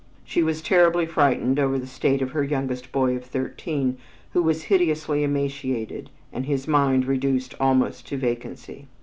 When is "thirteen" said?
3.23-3.97